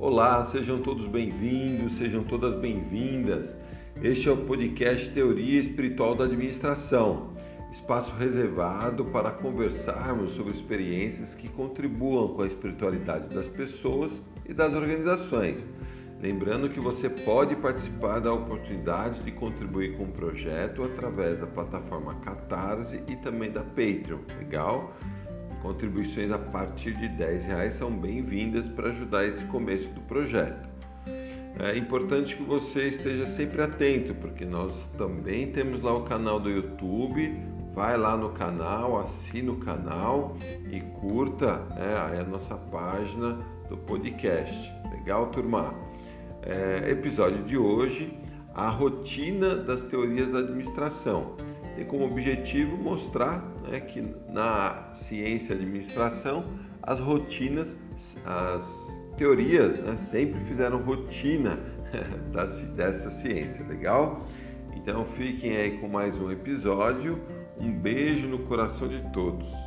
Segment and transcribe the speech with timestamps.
[0.00, 3.52] Olá, sejam todos bem-vindos, sejam todas bem-vindas.
[4.00, 7.34] Este é o podcast Teoria Espiritual da Administração,
[7.72, 14.12] espaço reservado para conversarmos sobre experiências que contribuam com a espiritualidade das pessoas
[14.46, 15.56] e das organizações.
[16.22, 22.14] Lembrando que você pode participar da oportunidade de contribuir com o projeto através da plataforma
[22.20, 24.94] Catarse e também da Patreon, legal?
[25.62, 30.68] Contribuições a partir de 10 reais são bem-vindas para ajudar esse começo do projeto.
[31.58, 36.48] É importante que você esteja sempre atento, porque nós também temos lá o canal do
[36.48, 37.36] YouTube.
[37.74, 40.36] Vai lá no canal, assina o canal
[40.70, 43.38] e curta é, a nossa página
[43.68, 44.72] do podcast.
[44.92, 45.74] Legal, turma?
[46.42, 48.16] É, episódio de hoje:
[48.54, 51.34] a rotina das teorias da administração
[51.74, 56.44] tem como objetivo mostrar né, que na ciência e administração
[56.82, 57.68] as rotinas,
[58.24, 58.64] as
[59.16, 61.58] teorias né, sempre fizeram rotina
[62.74, 64.26] dessa ciência, legal?
[64.74, 67.20] Então fiquem aí com mais um episódio.
[67.60, 69.57] Um beijo no coração de todos.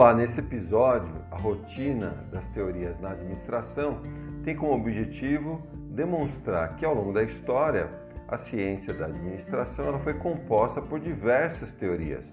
[0.00, 4.00] Olá, nesse episódio, a rotina das teorias na administração
[4.42, 7.86] tem como objetivo demonstrar que ao longo da história,
[8.26, 12.24] a ciência da administração ela foi composta por diversas teorias.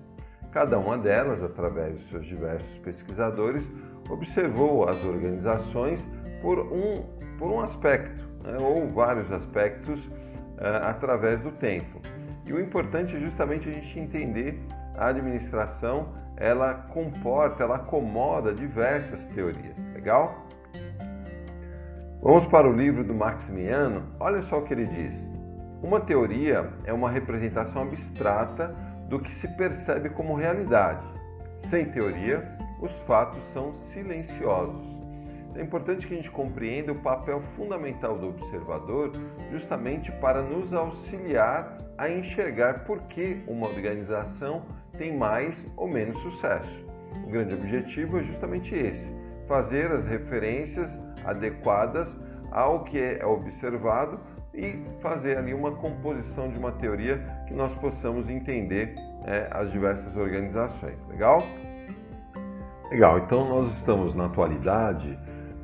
[0.54, 3.66] Cada uma delas, através de seus diversos pesquisadores,
[4.10, 6.02] observou as organizações
[6.42, 7.04] por um,
[7.38, 12.00] por um aspecto, né, ou vários aspectos, uh, através do tempo.
[12.46, 14.58] E o importante é justamente a gente entender
[14.98, 19.76] a administração ela comporta, ela acomoda diversas teorias.
[19.94, 20.46] Legal?
[22.22, 24.04] Vamos para o livro do Maximiano.
[24.20, 25.14] Olha só o que ele diz.
[25.82, 28.76] Uma teoria é uma representação abstrata
[29.08, 31.06] do que se percebe como realidade.
[31.70, 32.44] Sem teoria,
[32.82, 34.97] os fatos são silenciosos.
[35.58, 39.12] É importante que a gente compreenda o papel fundamental do observador,
[39.52, 44.62] justamente para nos auxiliar a enxergar por que uma organização
[45.00, 46.86] tem mais ou menos sucesso.
[47.26, 49.08] O grande objetivo é justamente esse:
[49.48, 52.16] fazer as referências adequadas
[52.52, 54.20] ao que é observado
[54.54, 57.18] e fazer ali uma composição de uma teoria
[57.48, 58.94] que nós possamos entender
[59.26, 60.98] é, as diversas organizações.
[61.10, 61.40] Legal?
[62.92, 65.18] Legal, então nós estamos na atualidade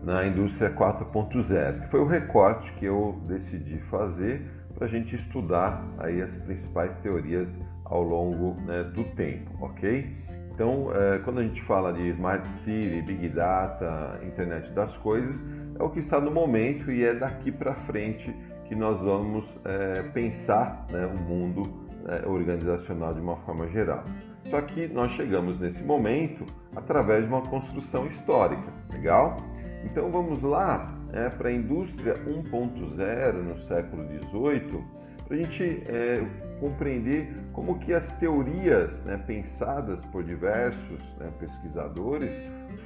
[0.03, 4.41] na indústria 4.0, que foi o recorte que eu decidi fazer
[4.75, 7.49] para a gente estudar aí as principais teorias
[7.85, 10.23] ao longo né, do tempo, ok?
[10.53, 15.41] Então, é, quando a gente fala de Smart City, Big Data, Internet das Coisas,
[15.79, 18.33] é o que está no momento e é daqui para frente
[18.65, 21.73] que nós vamos é, pensar né, o mundo
[22.07, 24.03] é, organizacional de uma forma geral.
[24.49, 29.37] Só que nós chegamos nesse momento através de uma construção histórica, legal?
[29.83, 34.83] Então vamos lá é, para a indústria 1.0 no século XVIII,
[35.27, 36.25] para a gente é,
[36.59, 42.31] compreender como que as teorias né, pensadas por diversos né, pesquisadores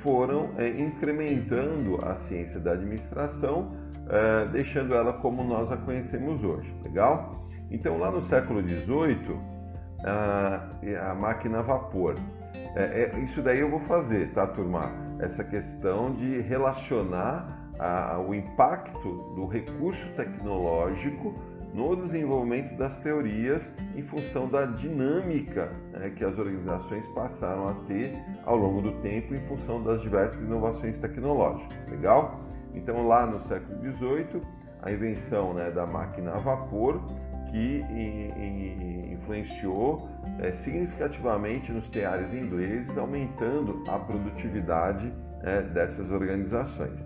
[0.02, 3.72] foram é, incrementando a ciência da administração,
[4.10, 6.74] é, deixando ela como nós a conhecemos hoje.
[6.84, 7.48] Legal?
[7.70, 9.38] Então, lá no século XVIII,
[10.04, 12.16] a, a máquina a vapor.
[12.76, 14.92] É, é, isso daí eu vou fazer, tá, turma?
[15.20, 21.34] Essa questão de relacionar a, o impacto do recurso tecnológico
[21.74, 28.18] no desenvolvimento das teorias em função da dinâmica né, que as organizações passaram a ter
[28.46, 31.78] ao longo do tempo em função das diversas inovações tecnológicas.
[31.90, 32.40] Legal?
[32.74, 34.42] Então, lá no século XVIII,
[34.82, 37.02] a invenção né, da máquina a vapor
[37.52, 37.84] que
[39.12, 40.10] influenciou
[40.40, 45.12] é, significativamente nos teares ingleses, aumentando a produtividade
[45.44, 47.00] é, dessas organizações.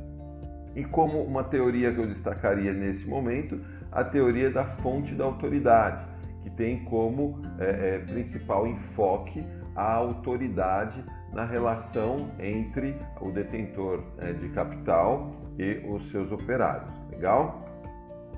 [0.75, 3.59] E como uma teoria que eu destacaria nesse momento,
[3.91, 6.05] a teoria da fonte da autoridade,
[6.43, 9.43] que tem como é, principal enfoque
[9.75, 11.03] a autoridade
[11.33, 16.89] na relação entre o detentor é, de capital e os seus operários.
[17.09, 17.70] Legal?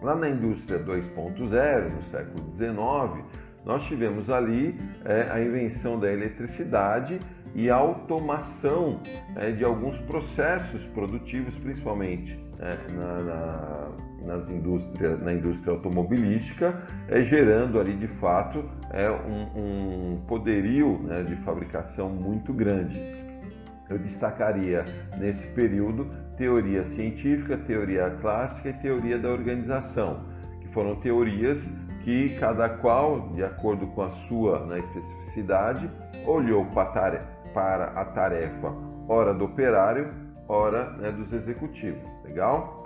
[0.04, 3.24] Lá na indústria 2.0, no século XIX,
[3.66, 7.22] nós tivemos ali é, a invenção da eletricidade
[7.56, 9.00] e a automação
[9.38, 13.90] é, de alguns processos produtivos, principalmente é, na, na,
[14.26, 21.24] nas indústrias, na indústria automobilística, é, gerando ali de fato é, um, um poderio né,
[21.24, 23.02] de fabricação muito grande.
[23.90, 24.84] Eu destacaria
[25.18, 30.26] nesse período teoria científica, teoria clássica e teoria da organização,
[30.62, 31.70] que foram teorias
[32.04, 35.90] que cada qual, de acordo com a sua né, especificidade,
[36.26, 38.74] olhou para a tarefa
[39.08, 40.10] hora do operário,
[40.48, 42.02] hora né, dos executivos.
[42.24, 42.84] Legal?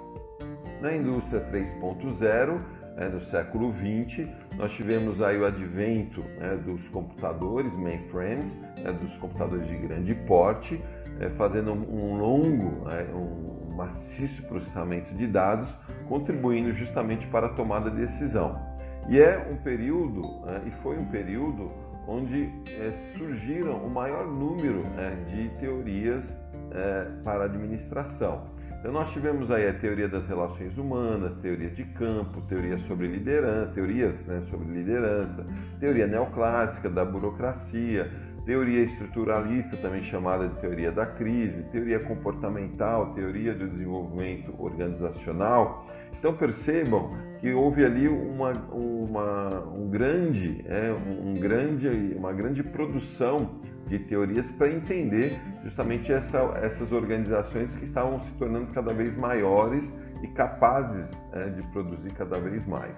[0.82, 2.60] Na indústria 3.0,
[2.96, 4.28] né, no século 20,
[4.58, 8.52] nós tivemos aí o advento né, dos computadores mainframes,
[8.84, 10.82] né, dos computadores de grande porte,
[11.19, 15.69] é, fazendo um longo, né, um maciço processamento de dados,
[16.08, 18.60] contribuindo justamente para a tomada de decisão.
[19.08, 21.69] E é um período, né, e foi um período
[22.08, 22.50] onde
[22.80, 26.25] é, surgiram o maior número é, de teorias
[26.72, 28.58] é, para administração.
[28.80, 33.72] Então nós tivemos aí a teoria das relações humanas, teoria de campo, teoria sobre liderança,
[33.74, 35.46] teorias né, sobre liderança,
[35.80, 38.10] teoria neoclássica da burocracia,
[38.48, 45.86] teoria estruturalista, também chamada de teoria da crise, teoria comportamental, teoria do desenvolvimento organizacional.
[46.18, 53.60] Então percebam que houve ali uma, uma, um grande, é, um grande, uma grande produção
[53.86, 59.94] de teorias para entender justamente essa, essas organizações que estavam se tornando cada vez maiores
[60.24, 62.96] e capazes é, de produzir cada vez mais.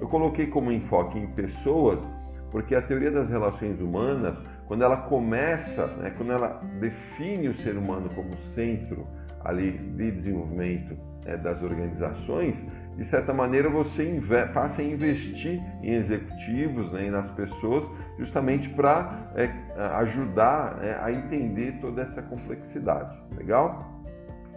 [0.00, 2.06] Eu coloquei como enfoque em pessoas
[2.52, 7.76] porque a teoria das relações humanas quando ela começa, né, quando ela define o ser
[7.76, 9.06] humano como centro
[9.44, 12.64] ali de desenvolvimento é, das organizações,
[12.96, 14.20] de certa maneira você
[14.52, 17.88] passa a investir em executivos né, nas pessoas
[18.18, 19.50] justamente para é,
[19.96, 23.16] ajudar é, a entender toda essa complexidade.
[23.36, 23.90] Legal?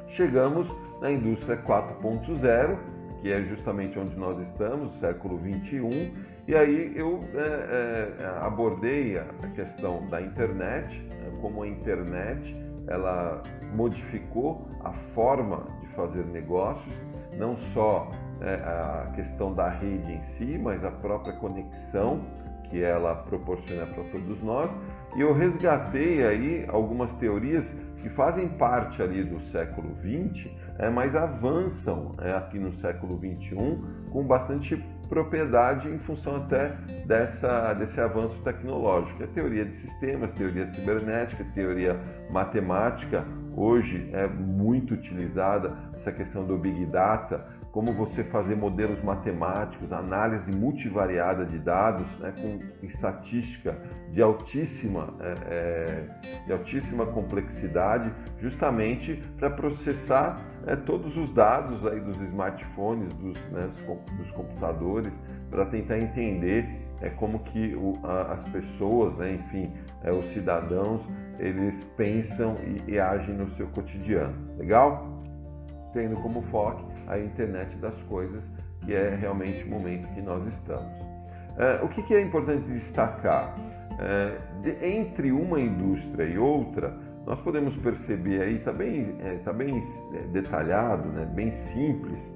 [0.08, 2.78] Chegamos na indústria 4.0,
[3.22, 5.90] que é justamente onde nós estamos, século 21,
[6.48, 12.56] e aí eu é, é, abordei a questão da internet, né, como a internet
[12.88, 13.42] ela
[13.74, 16.94] modificou a forma de fazer negócios,
[17.38, 18.12] não só
[18.42, 22.22] é, a questão da rede em si, mas a própria conexão
[22.70, 24.70] que ela proporciona para todos nós.
[25.16, 27.66] E eu resgatei aí algumas teorias
[28.02, 33.82] que fazem parte ali do século XX, é, mas avançam é, aqui no século XXI
[34.12, 34.76] com bastante
[35.08, 36.70] propriedade em função até
[37.06, 39.24] dessa, desse avanço tecnológico.
[39.24, 42.00] A teoria de sistemas, teoria cibernética, teoria
[42.30, 43.26] matemática,
[43.56, 50.50] hoje é muito utilizada essa questão do Big Data, como você fazer modelos matemáticos, análise
[50.50, 53.78] multivariada de dados, né, com estatística
[54.14, 62.00] de altíssima, é, é, de altíssima complexidade, justamente para processar é, todos os dados aí
[62.00, 63.70] dos smartphones, dos, né,
[64.18, 65.14] dos computadores,
[65.50, 69.72] para tentar entender é, como que o, a, as pessoas, né, enfim,
[70.04, 71.08] é, os cidadãos,
[71.40, 74.36] eles pensam e, e agem no seu cotidiano.
[74.58, 75.18] Legal?
[75.94, 78.50] Tendo como foco a internet das coisas,
[78.82, 80.92] que é realmente o momento que nós estamos.
[81.58, 83.56] É, o que, que, é importante destacar?
[84.00, 86.94] É, de, entre uma indústria e outra,
[87.26, 89.84] nós podemos perceber aí, está bem, é, tá bem
[90.14, 92.34] é, detalhado, né, bem simples,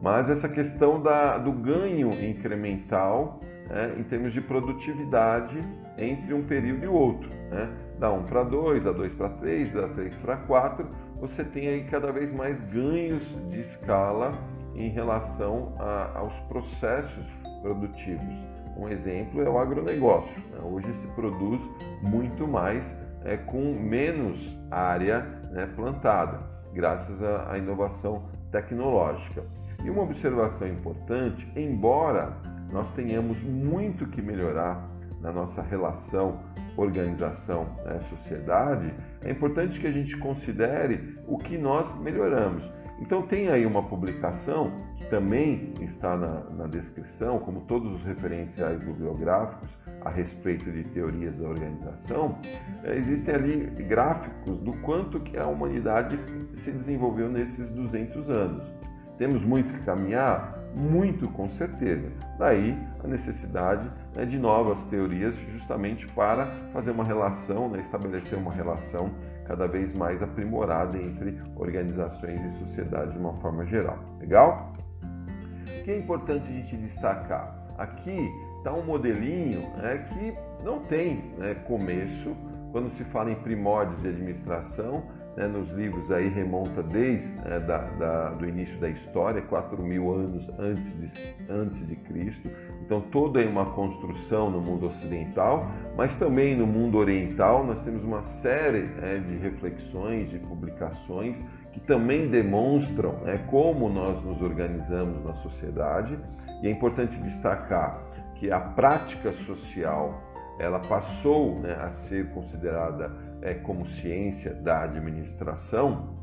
[0.00, 3.40] mas essa questão da, do ganho incremental
[3.70, 5.60] é, em termos de produtividade
[5.96, 7.30] entre um período e outro.
[7.50, 7.70] Né?
[7.98, 10.88] Da 1 para 2, da 2 para 3, da 3 para 4,
[11.20, 14.32] você tem aí cada vez mais ganhos de escala
[14.74, 17.26] em relação a, aos processos
[17.62, 18.34] produtivos.
[18.76, 20.36] Um exemplo é o agronegócio.
[20.50, 20.58] Né?
[20.64, 21.60] Hoje se produz
[22.02, 22.92] muito mais
[23.24, 26.40] é, com menos área né, plantada,
[26.72, 29.44] graças à, à inovação tecnológica.
[29.84, 32.36] E uma observação importante, embora
[32.70, 34.88] nós tenhamos muito que melhorar
[35.20, 36.40] na nossa relação
[36.76, 42.68] organização, né, sociedade, é importante que a gente considere o que nós melhoramos.
[43.00, 48.78] Então tem aí uma publicação que também está na, na descrição, como todos os referenciais
[48.78, 49.70] bibliográficos
[50.04, 52.38] a respeito de teorias da organização,
[52.84, 56.18] é, existem ali gráficos do quanto que a humanidade
[56.54, 58.72] se desenvolveu nesses 200 anos.
[59.18, 60.58] Temos muito que caminhar?
[60.74, 62.10] Muito, com certeza.
[62.38, 68.52] Daí a necessidade né, de novas teorias, justamente para fazer uma relação, né, estabelecer uma
[68.52, 69.10] relação
[69.44, 73.98] cada vez mais aprimorada entre organizações e sociedade de uma forma geral.
[74.18, 74.72] Legal?
[75.02, 77.54] O que é importante a gente destacar?
[77.76, 78.30] Aqui
[78.62, 82.36] está um modelinho né, que não tem né, começo,
[82.70, 85.02] quando se fala em primórdios de administração,
[85.36, 90.14] né, nos livros aí remonta desde né, da, da, do início da história, 4 mil
[90.14, 92.48] anos antes de, antes de Cristo.
[92.84, 95.66] Então, toda é uma construção no mundo ocidental,
[95.96, 101.36] mas também no mundo oriental nós temos uma série né, de reflexões, de publicações
[101.72, 106.16] que também demonstram né, como nós nos organizamos na sociedade.
[106.62, 108.11] E é importante destacar
[108.42, 110.20] que a prática social
[110.58, 116.18] ela passou né, a ser considerada é, como ciência da administração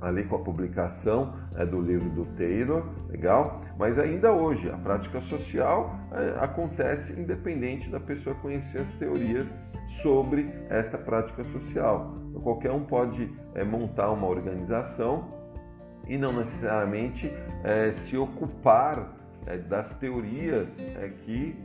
[0.00, 3.60] ali com a publicação é, do livro do Taylor, legal?
[3.78, 9.46] Mas ainda hoje a prática social é, acontece independente da pessoa conhecer as teorias
[10.02, 12.14] sobre essa prática social.
[12.30, 15.28] Então, qualquer um pode é, montar uma organização
[16.08, 17.30] e não necessariamente
[17.62, 19.19] é, se ocupar
[19.68, 21.56] das teorias é, que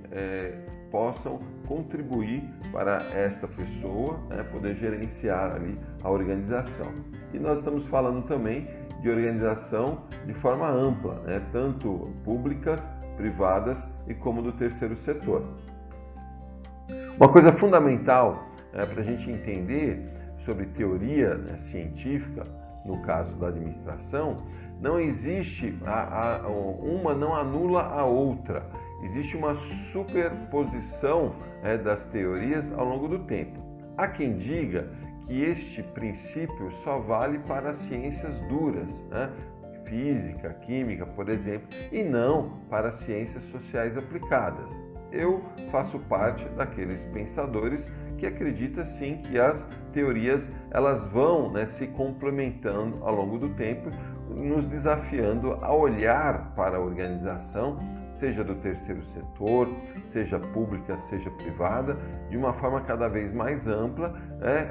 [0.91, 2.41] possam contribuir
[2.71, 6.91] para esta pessoa né, poder gerenciar ali a organização.
[7.33, 8.67] E nós estamos falando também
[9.01, 12.81] de organização de forma ampla, né, tanto públicas,
[13.17, 15.43] privadas e como do terceiro setor.
[17.17, 19.99] Uma coisa fundamental né, para a gente entender
[20.45, 22.43] sobre teoria né, científica,
[22.85, 24.37] no caso da administração,
[24.79, 28.69] não existe a, a, uma não anula a outra
[29.05, 29.55] existe uma
[29.91, 33.59] superposição né, das teorias ao longo do tempo.
[33.97, 34.89] Há quem diga
[35.25, 39.31] que este princípio só vale para as ciências duras, né?
[39.85, 44.69] física, química, por exemplo, e não para as ciências sociais aplicadas.
[45.11, 47.79] Eu faço parte daqueles pensadores
[48.17, 53.89] que acredita sim que as teorias elas vão né, se complementando ao longo do tempo,
[54.29, 57.77] nos desafiando a olhar para a organização
[58.19, 59.69] seja do terceiro setor,
[60.11, 61.97] seja pública, seja privada,
[62.29, 64.69] de uma forma cada vez mais ampla, é,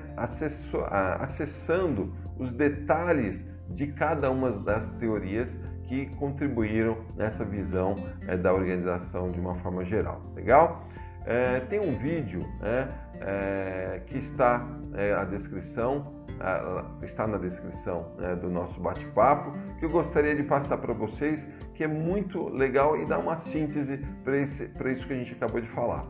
[1.20, 7.96] acessando os detalhes de cada uma das teorias que contribuíram nessa visão
[8.26, 10.22] é, da organização de uma forma geral.
[10.34, 10.86] Legal?
[11.26, 12.88] É, tem um vídeo é,
[13.24, 16.24] é, que está é, a descrição
[17.02, 21.40] está na descrição né, do nosso bate-papo que eu gostaria de passar para vocês
[21.74, 24.38] que é muito legal e dá uma síntese para
[24.92, 26.04] isso que a gente acabou de falar.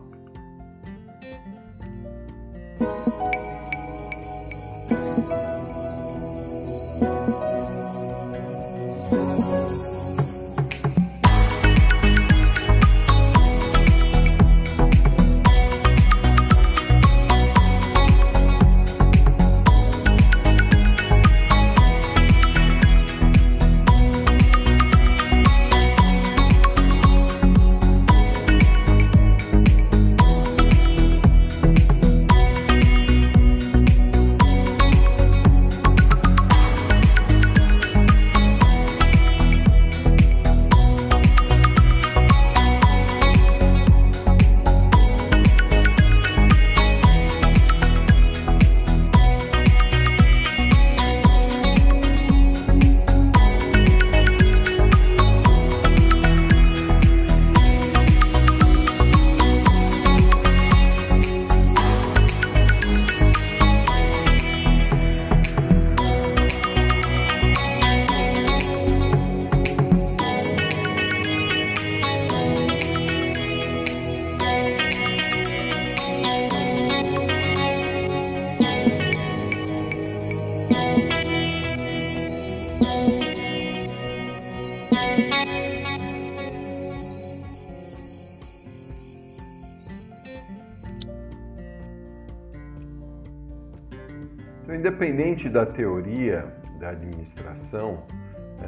[94.74, 98.02] Então, independente da teoria da administração,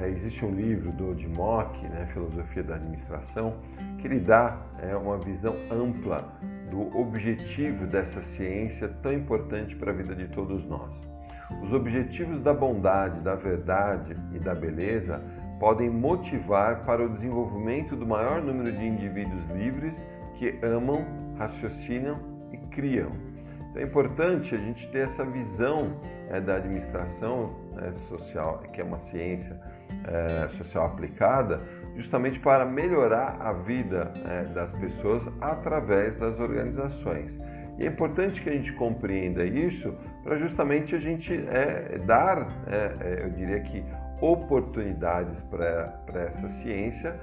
[0.00, 3.56] é, existe um livro do Odimock, né, Filosofia da Administração,
[3.98, 6.32] que ele dá é, uma visão ampla
[6.70, 11.15] do objetivo dessa ciência tão importante para a vida de todos nós.
[11.62, 15.20] Os objetivos da bondade, da verdade e da beleza
[15.58, 19.96] podem motivar para o desenvolvimento do maior número de indivíduos livres
[20.38, 21.04] que amam,
[21.38, 22.18] raciocinam
[22.52, 23.36] e criam
[23.76, 26.00] então é importante a gente ter essa visão
[26.30, 29.60] é, da administração é, social, que é uma ciência
[30.06, 31.60] é, social aplicada,
[31.94, 37.30] justamente para melhorar a vida é, das pessoas através das organizações.
[37.78, 43.24] E é importante que a gente compreenda isso para justamente a gente é, dar, é,
[43.24, 43.84] eu diria que,
[44.20, 47.14] oportunidades para essa ciência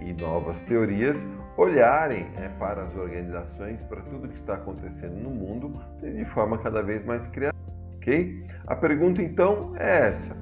[0.00, 1.16] e novas teorias
[1.56, 6.82] olharem é, para as organizações, para tudo que está acontecendo no mundo de forma cada
[6.82, 7.58] vez mais criativa.
[7.96, 8.46] Ok?
[8.66, 10.36] A pergunta então é essa: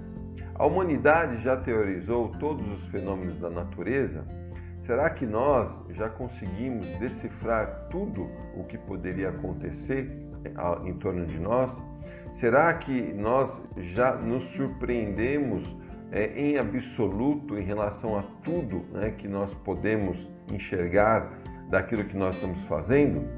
[0.54, 4.24] a humanidade já teorizou todos os fenômenos da natureza?
[4.88, 8.26] Será que nós já conseguimos decifrar tudo
[8.56, 10.10] o que poderia acontecer
[10.42, 11.70] é, em torno de nós?
[12.40, 15.62] Será que nós já nos surpreendemos
[16.10, 20.16] é, em absoluto em relação a tudo né, que nós podemos
[20.50, 23.28] enxergar daquilo que nós estamos fazendo?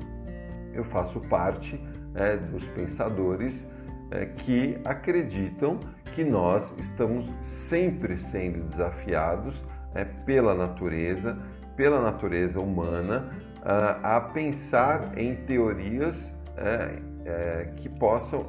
[0.72, 1.80] Eu faço parte
[2.14, 3.66] é, dos pensadores
[4.12, 5.80] é, que acreditam
[6.14, 9.60] que nós estamos sempre sendo desafiados
[9.94, 11.36] é, pela natureza,
[11.76, 13.30] pela natureza humana,
[13.62, 16.16] a, a pensar em teorias
[16.56, 18.46] é, é, que possam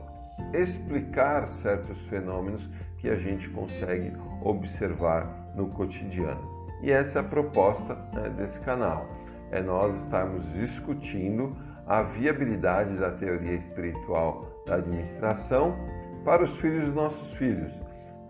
[0.53, 2.67] explicar certos fenômenos
[2.97, 6.41] que a gente consegue observar no cotidiano.
[6.81, 9.07] E essa é a proposta né, desse canal,
[9.51, 11.55] é nós estarmos discutindo
[11.85, 15.75] a viabilidade da teoria espiritual da administração
[16.23, 17.71] para os filhos dos nossos filhos,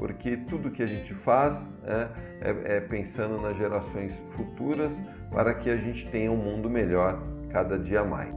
[0.02, 2.08] porque tudo que a gente faz é,
[2.42, 4.92] é, é pensando nas gerações futuras
[5.30, 8.36] para que a gente tenha um mundo melhor cada dia mais.